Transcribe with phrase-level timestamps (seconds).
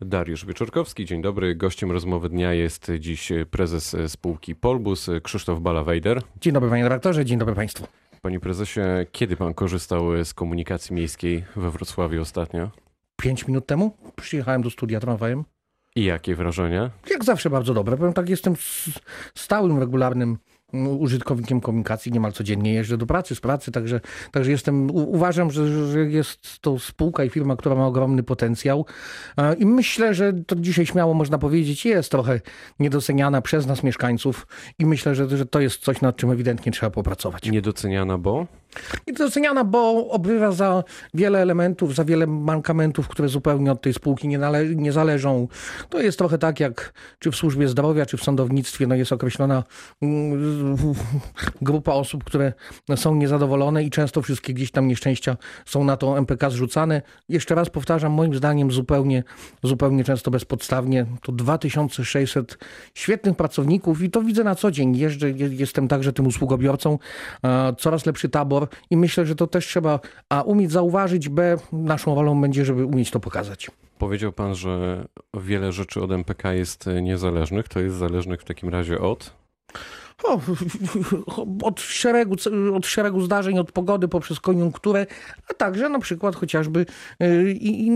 [0.00, 1.54] Dariusz Wieczorkowski, dzień dobry.
[1.54, 6.22] Gościem rozmowy dnia jest dziś prezes spółki Polbus, Krzysztof Balawejder.
[6.40, 7.86] Dzień dobry panie dyrektorze, dzień dobry państwu.
[8.22, 8.80] Panie prezesie,
[9.12, 12.70] kiedy pan korzystał z komunikacji miejskiej we Wrocławiu ostatnio?
[13.16, 15.44] Pięć minut temu przyjechałem do studia tramwajem.
[15.96, 16.90] I jakie wrażenia?
[17.10, 17.96] Jak zawsze bardzo dobre.
[17.96, 18.54] Powiem tak, jestem
[19.34, 20.38] stałym, regularnym
[20.72, 24.00] użytkownikiem komunikacji, niemal codziennie jeżdżę do pracy, z pracy, także,
[24.32, 28.86] także jestem, uważam, że, że jest to spółka i firma, która ma ogromny potencjał
[29.58, 32.40] i myślę, że to dzisiaj śmiało można powiedzieć, jest trochę
[32.78, 34.46] niedoceniana przez nas mieszkańców
[34.78, 37.50] i myślę, że, że to jest coś, nad czym ewidentnie trzeba popracować.
[37.50, 38.46] Niedoceniana, bo?
[39.06, 44.38] Niedoceniana, bo obrywa za wiele elementów, za wiele mankamentów, które zupełnie od tej spółki nie,
[44.38, 45.48] nale- nie zależą.
[45.88, 49.64] To jest trochę tak, jak czy w służbie zdrowia, czy w sądownictwie, no jest określona
[50.02, 50.74] mm,
[51.62, 52.52] grupa osób, które
[52.96, 57.02] są niezadowolone i często wszystkie gdzieś tam nieszczęścia są na to MPK zrzucane.
[57.28, 59.24] Jeszcze raz powtarzam, moim zdaniem zupełnie,
[59.62, 61.06] zupełnie często bezpodstawnie.
[61.22, 62.58] To 2600
[62.94, 64.96] świetnych pracowników i to widzę na co dzień.
[64.96, 66.98] Jeżdżę, jestem także tym usługobiorcą.
[67.78, 68.57] Coraz lepszy tabor
[68.90, 73.10] i myślę, że to też trzeba A umieć zauważyć, B naszą rolą będzie, żeby umieć
[73.10, 73.70] to pokazać.
[73.98, 77.68] Powiedział pan, że wiele rzeczy od MPK jest niezależnych.
[77.68, 79.38] To jest zależnych w takim razie od?
[80.24, 80.40] O,
[81.62, 82.36] od, szeregu,
[82.74, 85.06] od szeregu zdarzeń, od pogody poprzez koniunkturę,
[85.50, 86.86] a także na przykład chociażby
[87.22, 87.52] y,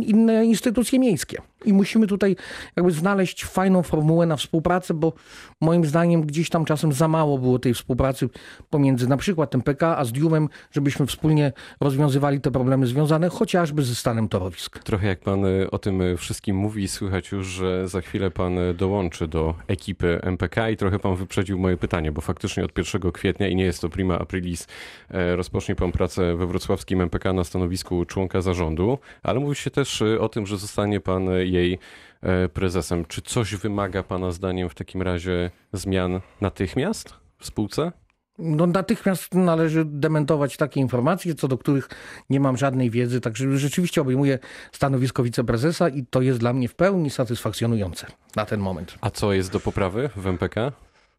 [0.06, 1.42] inne instytucje miejskie.
[1.64, 2.36] I musimy tutaj
[2.76, 5.12] jakby znaleźć fajną formułę na współpracę, bo
[5.60, 8.28] moim zdaniem gdzieś tam czasem za mało było tej współpracy
[8.70, 14.28] pomiędzy na przykład MPK a Zdiumem, żebyśmy wspólnie rozwiązywali te problemy związane chociażby ze stanem
[14.28, 14.78] torowisk.
[14.78, 19.28] Trochę jak pan y, o tym wszystkim mówi, słychać już, że za chwilę pan dołączy
[19.28, 23.56] do ekipy MPK i trochę pan wyprzedził moje pytanie, bo faktycznie od 1 kwietnia i
[23.56, 24.66] nie jest to prima aprilis,
[25.10, 30.00] e, rozpocznie pan pracę we wrocławskim MPK na stanowisku członka zarządu, ale mówi się też
[30.00, 31.78] y, o tym, że zostanie pan jej
[32.22, 33.04] e, prezesem.
[33.04, 37.92] Czy coś wymaga Pana zdaniem w takim razie zmian natychmiast w spółce?
[38.38, 41.88] No, natychmiast należy dementować takie informacje, co do których
[42.30, 43.20] nie mam żadnej wiedzy.
[43.20, 44.38] Także rzeczywiście obejmuję
[44.72, 48.98] stanowisko wiceprezesa i to jest dla mnie w pełni satysfakcjonujące na ten moment.
[49.00, 50.72] A co jest do poprawy w MPK?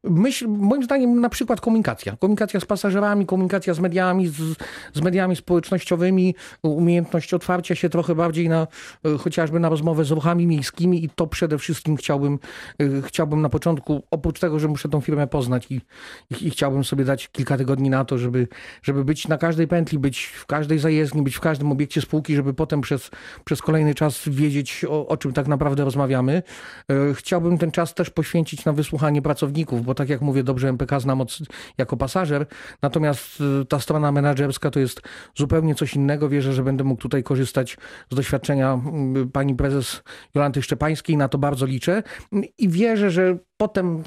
[0.04, 2.18] Myśl, moim zdaniem na przykład komunikacja.
[2.18, 4.36] Komunikacja z pasażerami, komunikacja z mediami, z,
[4.94, 8.68] z, mediami społecznościowymi, umiejętność otwarcia się trochę bardziej na
[9.06, 12.40] e, chociażby na rozmowę z ruchami miejskimi i to przede wszystkim chciałbym,
[12.80, 16.84] e, chciałbym na początku, oprócz tego, że muszę tą firmę poznać i, i, i chciałbym
[16.84, 18.48] sobie dać kilka tygodni na to, żeby,
[18.82, 22.54] żeby być na każdej pętli, być w każdej zajezdni, być w każdym obiekcie spółki, żeby
[22.54, 23.12] potem przez,
[23.46, 26.44] przez kolejny czas wiedzieć, o, o czym tak naprawdę rozmawiamy.
[26.90, 30.70] E, chciałbym ten czas też poświęcić na wysłuchanie pracowników, bo bo tak jak mówię, dobrze
[30.70, 31.38] MPK znam od,
[31.78, 32.46] jako pasażer,
[32.82, 35.02] natomiast y, ta strona menedżerska to jest
[35.36, 36.30] zupełnie coś innego.
[36.30, 37.78] Wierzę, że będę mógł tutaj korzystać
[38.12, 38.80] z doświadczenia
[39.18, 40.04] y, pani prezes
[40.36, 42.04] Jolanty Szczepańskiej, na to bardzo liczę
[42.58, 44.04] i wierzę, że potem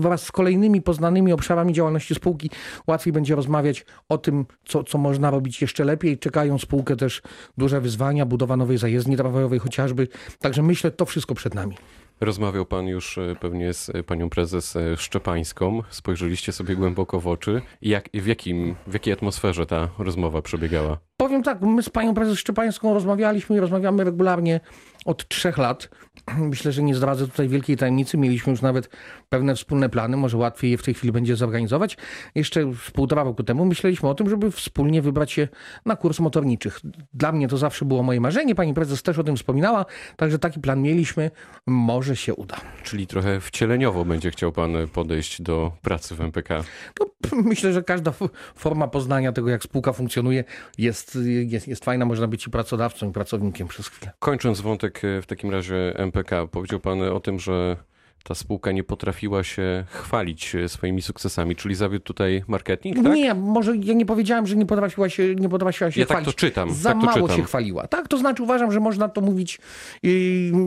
[0.00, 2.50] wraz z kolejnymi poznanymi obszarami działalności spółki
[2.86, 6.18] łatwiej będzie rozmawiać o tym, co, co można robić jeszcze lepiej.
[6.18, 7.22] Czekają spółkę też
[7.58, 10.08] duże wyzwania, budowa nowej zajezdni tramwajowej chociażby.
[10.38, 11.76] Także myślę, to wszystko przed nami.
[12.24, 15.82] Rozmawiał pan już e, pewnie z e, panią prezes e, Szczepańską.
[15.90, 17.62] Spojrzeliście sobie głęboko w oczy.
[17.82, 20.98] Jak, w, jakim, w jakiej atmosferze ta rozmowa przebiegała?
[21.16, 24.60] Powiem tak, my z panią prezes Szczepańską rozmawialiśmy i rozmawiamy regularnie
[25.04, 25.88] od trzech lat.
[26.38, 28.18] Myślę, że nie zdradzę tutaj wielkiej tajemnicy.
[28.18, 28.88] Mieliśmy już nawet
[29.28, 31.96] pewne wspólne plany, może łatwiej je w tej chwili będzie zorganizować.
[32.34, 35.48] Jeszcze z półtora roku temu myśleliśmy o tym, żeby wspólnie wybrać się
[35.86, 36.80] na kurs motorniczych.
[37.14, 39.84] Dla mnie to zawsze było moje marzenie, pani prezes też o tym wspominała,
[40.16, 41.30] także taki plan mieliśmy.
[41.66, 42.56] Może się uda.
[42.82, 46.64] Czyli trochę wcieleniowo będzie chciał pan podejść do pracy w MPK.
[47.00, 47.06] No,
[47.50, 48.12] myślę, że każda
[48.56, 50.44] forma poznania tego, jak spółka funkcjonuje,
[50.78, 52.04] jest, jest, jest fajna.
[52.04, 54.12] Można być i pracodawcą, i pracownikiem przez chwilę.
[54.18, 57.76] Kończąc wątek e, w takim razie MPK, powiedział pan o tym, że
[58.24, 63.14] ta spółka nie potrafiła się chwalić e, swoimi sukcesami, czyli zawiódł tutaj marketing, tak?
[63.14, 66.26] Nie, może ja nie powiedziałem, że nie potrafiła się, nie potrafiła się ja chwalić.
[66.26, 66.74] tak to czytam.
[66.74, 67.36] Za tak to mało czytam.
[67.36, 67.86] się chwaliła.
[67.86, 69.60] Tak, to znaczy uważam, że można to mówić,
[70.02, 70.12] yy,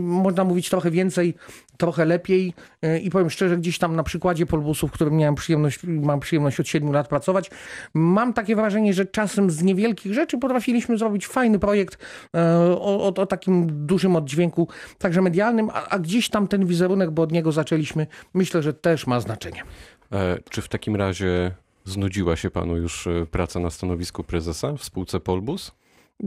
[0.01, 1.33] można mówić trochę więcej,
[1.77, 5.80] trochę lepiej yy, i powiem szczerze, gdzieś tam na przykładzie Polbusów, w którym miałem przyjemność,
[5.83, 7.51] mam przyjemność od 7 lat pracować,
[7.94, 12.00] mam takie wrażenie, że czasem z niewielkich rzeczy potrafiliśmy zrobić fajny projekt
[12.33, 14.68] yy, o, o, o, takim dużym oddźwięku,
[14.98, 19.07] także medialnym, a, a gdzieś tam ten wizerunek, bo od niego zaczęliśmy, myślę, że też
[19.07, 19.63] ma znaczenie.
[20.11, 21.51] E, czy w takim razie
[21.85, 25.71] znudziła się panu już e, praca na stanowisku prezesa w spółce Polbus?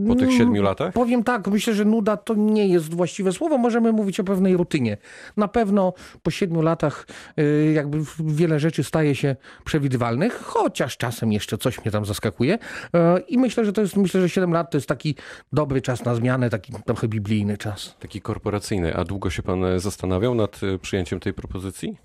[0.07, 0.93] Po tych siedmiu latach?
[0.93, 3.57] Powiem tak, myślę, że nuda to nie jest właściwe słowo.
[3.57, 4.97] Możemy mówić o pewnej rutynie.
[5.37, 5.93] Na pewno
[6.23, 7.07] po siedmiu latach
[7.39, 9.35] y, jakby wiele rzeczy staje się
[9.65, 12.57] przewidywalnych, chociaż czasem jeszcze coś mnie tam zaskakuje.
[12.93, 15.15] E, I myślę, że to jest, myślę, że 7 lat to jest taki
[15.53, 17.95] dobry czas na zmianę, taki trochę biblijny czas.
[17.99, 18.95] Taki korporacyjny.
[18.95, 21.97] A długo się pan zastanawiał nad y, przyjęciem tej propozycji?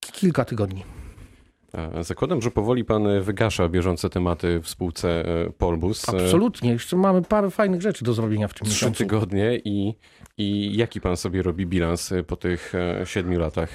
[0.00, 0.99] Kilka tygodni.
[1.74, 6.08] E, zakładam, że powoli pan wygasza bieżące tematy w spółce e, Polbus.
[6.08, 6.70] E, Absolutnie.
[6.70, 8.98] Jeszcze mamy parę fajnych rzeczy do zrobienia w tym Trzy miesiącu.
[8.98, 9.94] tygodnie i,
[10.38, 12.72] i jaki pan sobie robi bilans po tych
[13.04, 13.68] siedmiu latach?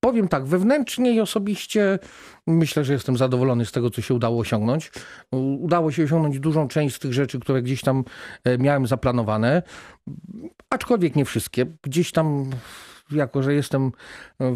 [0.00, 1.98] Powiem tak, wewnętrznie i osobiście
[2.46, 4.90] myślę, że jestem zadowolony z tego, co się udało osiągnąć.
[5.60, 8.04] Udało się osiągnąć dużą część z tych rzeczy, które gdzieś tam
[8.58, 9.62] miałem zaplanowane,
[10.70, 11.66] aczkolwiek nie wszystkie.
[11.82, 12.50] Gdzieś tam
[13.12, 13.92] jako że jestem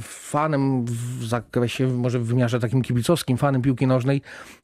[0.00, 4.22] fanem w zakresie, może w wymiarze takim kibicowskim, fanem piłki nożnej,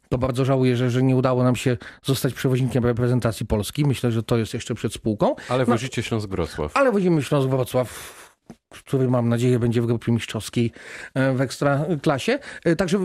[0.09, 3.85] to bardzo żałuję, że, że nie udało nam się zostać przewoźnikiem reprezentacji Polski.
[3.85, 5.35] Myślę, że to jest jeszcze przed spółką.
[5.49, 6.77] Ale wozicie no, Śląsk-Wrocław.
[6.77, 8.21] Ale wozimy Śląsk-Wrocław
[8.71, 10.73] który mam nadzieję będzie w grupie mistrzowskiej
[11.15, 12.39] e, w ekstraklasie.
[12.65, 12.99] E, także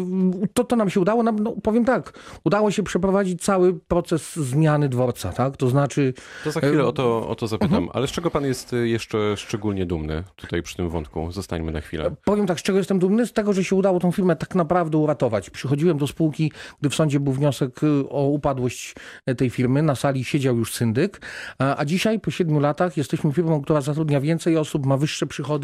[0.53, 1.23] to, to nam się udało.
[1.23, 5.57] No, powiem tak, udało się przeprowadzić cały proces zmiany dworca, tak?
[5.57, 6.13] To znaczy...
[6.43, 7.77] To za chwilę o to, o to zapytam.
[7.77, 7.89] Mhm.
[7.93, 11.31] Ale z czego pan jest jeszcze szczególnie dumny tutaj przy tym wątku?
[11.31, 12.15] Zostańmy na chwilę.
[12.25, 13.25] Powiem tak, z czego jestem dumny?
[13.25, 15.49] Z tego, że się udało tą firmę tak naprawdę uratować.
[15.49, 17.79] Przychodziłem do spółki, gdy w sądzie był wniosek
[18.09, 18.95] o upadłość
[19.37, 19.81] tej firmy.
[19.81, 21.21] Na sali siedział już syndyk,
[21.57, 25.54] a dzisiaj po siedmiu latach jesteśmy firmą, która zatrudnia więcej osób, ma wyższe przychody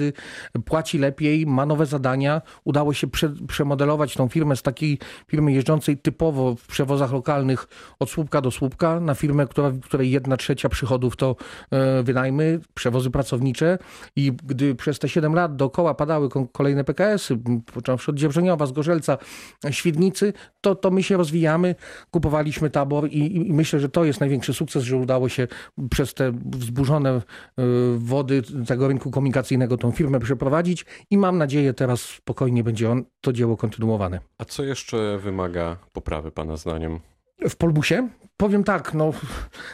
[0.66, 2.42] płaci lepiej, ma nowe zadania.
[2.64, 7.68] Udało się prze, przemodelować tą firmę z takiej firmy jeżdżącej typowo w przewozach lokalnych
[8.00, 11.36] od słupka do słupka na firmę, która, której jedna trzecia przychodów to
[11.72, 13.78] e, wynajmy, przewozy pracownicze
[14.16, 17.38] i gdy przez te 7 lat dookoła padały kolejne PKS-y,
[17.74, 19.18] począwszy od Dzierżoniowa, Zgorzelca,
[19.72, 21.76] Świdnicy, to, to my się rozwijamy,
[22.12, 25.48] kupowaliśmy tabor i, i myślę, że to jest największy sukces, że udało się
[25.90, 27.22] przez te wzburzone e,
[27.98, 33.34] wody tego rynku komunikacyjnego tą firmę przeprowadzić i mam nadzieję teraz spokojnie będzie on, to
[33.34, 34.20] dzieło kontynuowane.
[34.38, 37.00] A co jeszcze wymaga poprawy Pana zdaniem?
[37.50, 38.10] W Polbusie?
[38.38, 39.12] Powiem tak, no,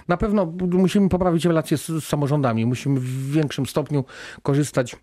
[0.07, 2.65] na pewno musimy poprawić relacje z, z samorządami.
[2.65, 4.06] Musimy w większym stopniu
[4.44, 4.95] korzystać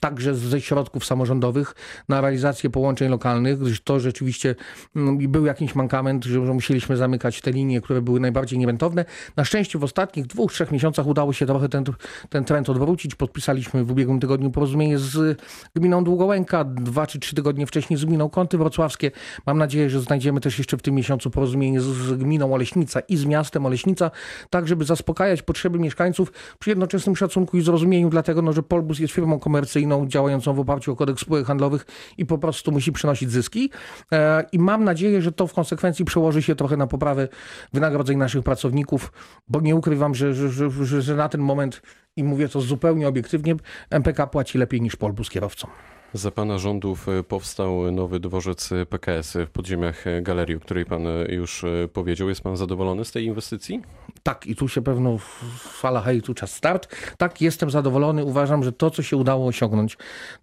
[0.00, 1.74] także ze środków samorządowych
[2.08, 4.54] na realizację połączeń lokalnych, gdyż to rzeczywiście
[4.96, 9.04] mm, był jakiś mankament, że, musieliśmy zamykać te linie, które były najbardziej nierentowne.
[9.36, 11.84] Na szczęście w ostatnich dwóch, trzech miesiącach udało się trochę ten,
[12.28, 13.14] ten trend odwrócić.
[13.14, 15.40] Podpisaliśmy w ubiegłym tygodniu porozumienie z
[15.76, 19.10] gminą Długołęka, dwa czy trzy tygodnie wcześniej z gminą Kąty Wrocławskie.
[19.46, 23.24] Mam nadzieję, że znajdziemy też jeszcze w tym miesiącu porozumienie z, gminą Oleśnica i z
[23.24, 24.10] miastem Oleśnica,
[24.50, 29.14] tak żeby zaspokajać potrzeby mieszkańców przy jednoczesnym szacunku i zrozumieniu, dlatego no, że Polbus jest
[29.14, 31.86] firmą komercyjną, komercyjną działającą w oparciu o kodeks spółek handlowych
[32.18, 33.70] i po prostu musi przynosić zyski.
[34.12, 37.28] E, I mam nadzieję, że to w konsekwencji przełoży się trochę na poprawę
[37.72, 39.12] wynagrodzeń naszych pracowników,
[39.48, 41.82] bo nie ukrywam, że, że, że, że na ten moment,
[42.16, 43.54] i mówię to zupełnie obiektywnie,
[43.90, 45.70] MPK płaci lepiej niż Polbus kierowcom.
[46.14, 51.64] Za pana rządów e, powstał nowy dworzec PKS w podziemiach galerii, o której pan już
[51.64, 52.28] e, powiedział.
[52.28, 53.82] Jest pan zadowolony z tej inwestycji?
[54.22, 55.18] Tak, i tu się pewno
[55.58, 56.96] fala hejtu czas start.
[57.18, 58.24] Tak, jestem zadowolony.
[58.24, 59.96] Uważam, że to, co się udało osiągnąć,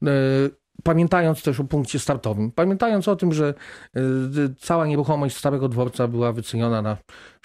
[0.04, 0.08] e,
[0.84, 3.54] pamiętając też o punkcie startowym, pamiętając o tym, że
[4.60, 6.98] cała nieruchomość Starego Dworca była wyceniona na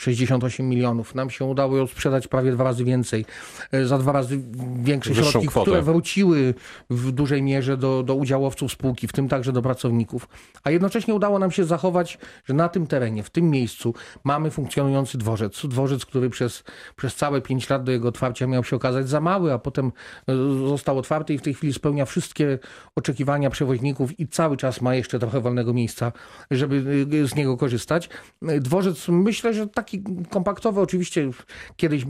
[0.03, 1.15] 68 milionów.
[1.15, 3.25] Nam się udało ją sprzedać prawie dwa razy więcej,
[3.73, 4.41] e, za dwa razy
[4.83, 5.65] większe Wyższą środki, kwotę.
[5.65, 6.55] które wróciły
[6.91, 10.29] w dużej mierze do, do udziałowców spółki, w tym także do pracowników.
[10.65, 13.95] A jednocześnie udało nam się zachować, że na tym terenie, w tym miejscu
[14.25, 15.67] mamy funkcjonujący dworzec.
[15.67, 16.65] Dworzec, który przez,
[16.97, 19.93] przez całe pięć lat do jego otwarcia miał się okazać za mały, a potem
[20.29, 20.35] e,
[20.69, 22.59] został otwarty i w tej chwili spełnia wszystkie
[22.97, 26.13] oczekiwania przewoźników i cały czas ma jeszcze trochę wolnego miejsca,
[26.51, 28.09] żeby e, z niego korzystać.
[28.43, 30.81] Dworzec myślę, że taki taki kompaktowy.
[30.81, 31.31] Oczywiście
[31.77, 32.07] kiedyś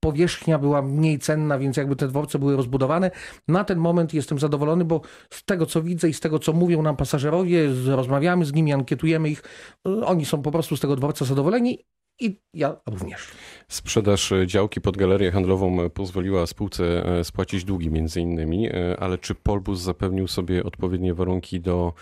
[0.00, 3.10] powierzchnia była mniej cenna, więc jakby te dworce były rozbudowane.
[3.48, 5.00] Na ten moment jestem zadowolony, bo
[5.30, 9.30] z tego co widzę i z tego co mówią nam pasażerowie, rozmawiamy z nimi, ankietujemy
[9.30, 9.42] ich,
[9.84, 11.78] oni są po prostu z tego dworca zadowoleni
[12.22, 13.28] i ja również.
[13.68, 19.34] Sprzedaż działki pod galerię handlową pozwoliła spółce e, spłacić długi między innymi, e, ale czy
[19.34, 21.92] Polbus zapewnił sobie odpowiednie warunki do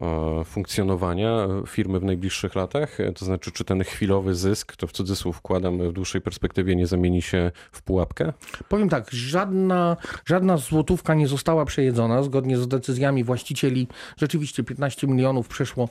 [0.00, 2.98] e, funkcjonowania firmy w najbliższych latach?
[3.14, 7.22] To znaczy, czy ten chwilowy zysk, to w cudzysłów wkładam w dłuższej perspektywie, nie zamieni
[7.22, 8.32] się w pułapkę?
[8.68, 12.22] Powiem tak, żadna, żadna złotówka nie została przejedzona.
[12.22, 15.88] Zgodnie z decyzjami właścicieli rzeczywiście 15 milionów przeszło,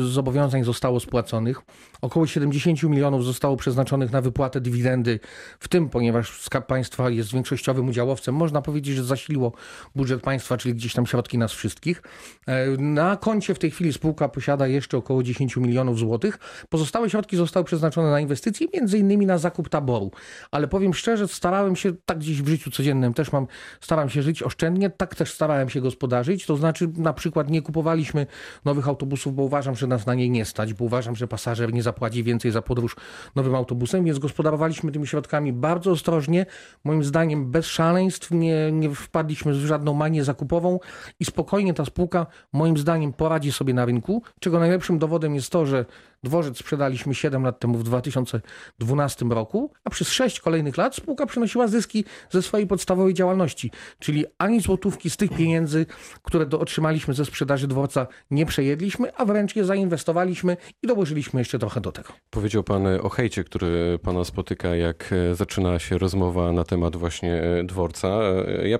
[0.00, 1.60] zobowiązań zostało spłaconych.
[2.00, 5.20] Około 70 milionów milionów zostało przeznaczonych na wypłatę dywidendy,
[5.60, 9.52] w tym, ponieważ Skarb Państwa jest większościowym udziałowcem, można powiedzieć, że zasiliło
[9.94, 12.02] budżet państwa, czyli gdzieś tam środki nas wszystkich.
[12.46, 16.38] E, na koncie w tej chwili spółka posiada jeszcze około 10 milionów złotych.
[16.68, 20.10] Pozostałe środki zostały przeznaczone na inwestycje, między innymi na zakup taboru.
[20.50, 23.46] Ale powiem szczerze, starałem się, tak gdzieś w życiu codziennym też mam,
[23.80, 26.46] staram się żyć oszczędnie, tak też starałem się gospodarzyć.
[26.46, 28.26] To znaczy na przykład nie kupowaliśmy
[28.64, 31.82] nowych autobusów, bo uważam, że nas na nie nie stać, bo uważam, że pasażer nie
[31.82, 32.96] zapłaci więcej za podróż
[33.36, 36.46] nowym autobusem, więc gospodarowaliśmy tymi środkami bardzo ostrożnie.
[36.84, 40.78] Moim zdaniem bez szaleństw, nie, nie wpadliśmy w żadną manię zakupową
[41.20, 45.66] i spokojnie ta spółka moim zdaniem poradzi sobie na rynku, czego najlepszym dowodem jest to,
[45.66, 45.84] że
[46.22, 51.66] dworzec sprzedaliśmy 7 lat temu w 2012 roku, a przez 6 kolejnych lat spółka przynosiła
[51.66, 55.86] zyski ze swojej podstawowej działalności, czyli ani złotówki z tych pieniędzy,
[56.22, 61.58] które do, otrzymaliśmy ze sprzedaży dworca nie przejedliśmy, a wręcz je zainwestowaliśmy i dołożyliśmy jeszcze
[61.58, 62.12] trochę do tego.
[62.30, 67.42] Powiedział pan o hejcie, który pana spotyka, jak e, zaczyna się rozmowa na temat właśnie
[67.42, 68.08] e, dworca.
[68.08, 68.78] E, ja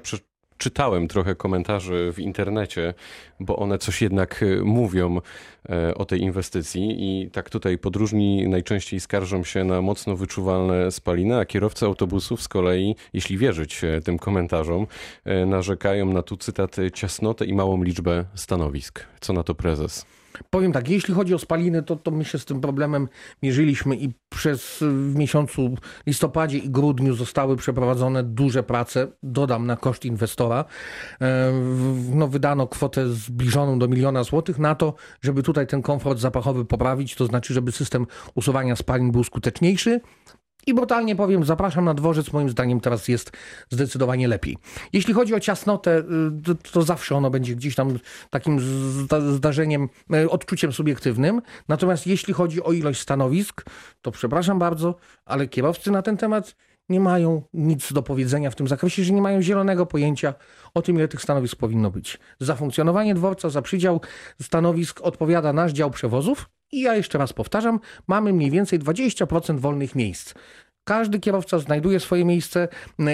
[0.60, 2.94] czytałem trochę komentarzy w internecie,
[3.40, 5.20] bo one coś jednak mówią
[5.96, 11.44] o tej inwestycji i tak tutaj podróżni najczęściej skarżą się na mocno wyczuwalne spaliny, a
[11.44, 14.86] kierowcy autobusów z kolei, jeśli wierzyć tym komentarzom,
[15.46, 19.04] narzekają na tu cytat ciasnotę i małą liczbę stanowisk.
[19.20, 20.06] Co na to prezes?
[20.50, 23.08] Powiem tak, jeśli chodzi o spaliny, to, to my się z tym problemem
[23.42, 25.74] mierzyliśmy i przez w miesiącu
[26.06, 30.64] listopadzie i grudniu zostały przeprowadzone duże prace, dodam na koszt inwestora.
[31.20, 31.52] E,
[32.14, 37.14] no, wydano kwotę zbliżoną do miliona złotych na to, żeby tutaj ten komfort zapachowy poprawić,
[37.14, 40.00] to znaczy, żeby system usuwania spalin był skuteczniejszy.
[40.66, 43.32] I brutalnie powiem, zapraszam na dworzec, moim zdaniem teraz jest
[43.70, 44.56] zdecydowanie lepiej.
[44.92, 46.02] Jeśli chodzi o ciasnotę, y,
[46.44, 47.98] to, to zawsze ono będzie gdzieś tam
[48.30, 48.60] takim
[49.36, 51.42] zdarzeniem, y, odczuciem subiektywnym.
[51.68, 53.64] Natomiast jeśli chodzi o ilość stanowisk,
[54.02, 56.54] to przepraszam bardzo, ale kierowcy na ten temat
[56.88, 60.34] nie mają nic do powiedzenia w tym zakresie, że nie mają zielonego pojęcia
[60.74, 62.18] o tym, ile tych stanowisk powinno być.
[62.40, 64.00] Za funkcjonowanie dworca, za przydział
[64.42, 69.94] stanowisk odpowiada nasz dział przewozów, i ja jeszcze raz powtarzam, mamy mniej więcej 20% wolnych
[69.94, 70.34] miejsc.
[70.90, 72.68] Każdy kierowca znajduje swoje miejsce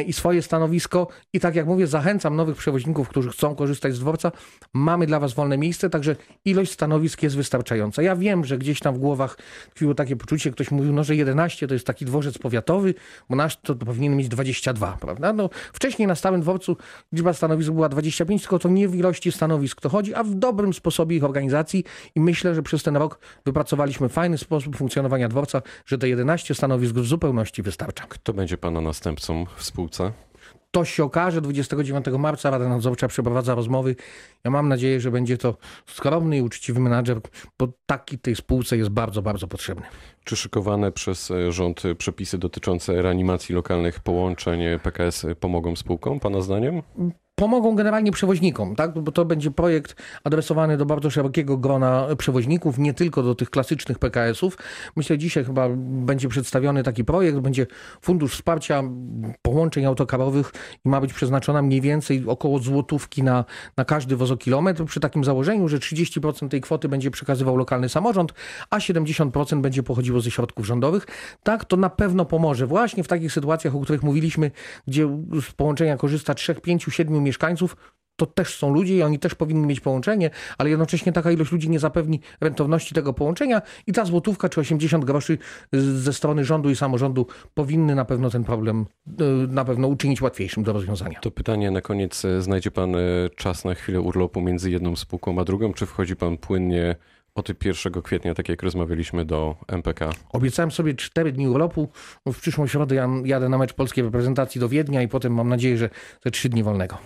[0.07, 4.33] i swoje stanowisko i tak jak mówię, zachęcam nowych przewoźników, którzy chcą korzystać z dworca.
[4.75, 8.03] Mamy dla was wolne miejsce, także ilość stanowisk jest wystarczająca.
[8.03, 9.39] Ja wiem, że gdzieś tam w głowach
[9.71, 12.95] tkwiło takie poczucie, ktoś mówił, no że 11 to jest taki dworzec powiatowy,
[13.31, 15.33] bo nasz to powinien mieć 22, prawda?
[15.33, 16.77] No, wcześniej na stałym dworcu
[17.13, 20.75] liczba stanowisk była 25, tylko to nie w ilości stanowisk to chodzi, a w dobrym
[20.75, 25.99] sposobie ich organizacji i myślę, że przez ten rok wypracowaliśmy fajny sposób funkcjonowania dworca, że
[25.99, 28.05] te 11 stanowisk w zupełności wystarcza.
[28.09, 30.13] Kto będzie pana następcą w spółce?
[30.71, 32.51] To się okaże 29 marca.
[32.51, 33.97] Rada Nadzorcza przeprowadza rozmowy.
[34.45, 35.57] Ja mam nadzieję, że będzie to
[35.87, 37.21] skromny i uczciwy menadżer,
[37.59, 39.87] bo taki tej spółce jest bardzo, bardzo potrzebny.
[40.25, 46.83] Czy szykowane przez e, rząd przepisy dotyczące reanimacji lokalnych połączeń PKS pomogą spółkom, Pana zdaniem?
[47.37, 48.99] Pomogą generalnie przewoźnikom, tak?
[48.99, 53.99] bo to będzie projekt adresowany do bardzo szerokiego grona przewoźników, nie tylko do tych klasycznych
[53.99, 54.59] PKS-ów.
[54.97, 57.67] Myślę, dzisiaj chyba będzie przedstawiony taki projekt, będzie
[58.03, 58.83] Fundusz Wsparcia
[59.43, 60.53] Połączeń Autokarowych
[60.85, 63.45] i ma być przeznaczona mniej więcej około złotówki na,
[63.77, 68.33] na każdy wozokilometr, przy takim założeniu, że 30% tej kwoty będzie przekazywał lokalny samorząd,
[68.71, 71.07] a 70% będzie pochodziło ze środków rządowych.
[71.43, 74.51] Tak, to na pewno pomoże właśnie w takich sytuacjach, o których mówiliśmy,
[74.87, 75.09] gdzie
[75.43, 77.77] z połączenia korzysta 3, 5, 7 mieszkańców,
[78.17, 81.71] to też są ludzie i oni też powinni mieć połączenie, ale jednocześnie taka ilość ludzi
[81.71, 85.39] nie zapewni rentowności tego połączenia i ta złotówka czy 80 groszy
[85.73, 88.87] ze strony rządu i samorządu powinny na pewno ten problem
[89.21, 91.21] y, na pewno uczynić łatwiejszym do rozwiązania.
[91.21, 92.23] To pytanie na koniec.
[92.39, 96.37] Znajdzie pan y, czas na chwilę urlopu między jedną spółką a drugą, czy wchodzi pan
[96.37, 96.97] płynnie
[97.35, 100.11] od 1 kwietnia, tak jak rozmawialiśmy do MPK?
[100.33, 101.89] Obiecałem sobie 4 dni urlopu.
[102.27, 105.91] W przyszłą środę jadę na mecz polskiej reprezentacji do Wiednia i potem mam nadzieję, że
[106.21, 106.99] te 3 dni wolnego.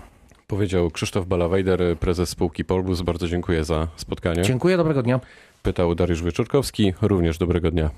[0.51, 3.03] Powiedział Krzysztof Balawejder, prezes spółki Polbus.
[3.03, 4.43] Bardzo dziękuję za spotkanie.
[4.43, 5.21] Dziękuję, dobrego dnia.
[5.63, 7.91] Pytał Dariusz Wieczorkowski, również dobrego dnia.